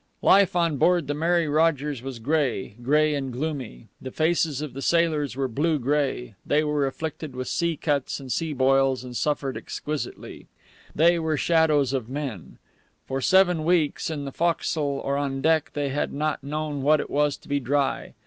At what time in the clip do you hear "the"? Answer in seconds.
1.05-1.13, 4.01-4.09, 4.73-4.81, 14.25-14.31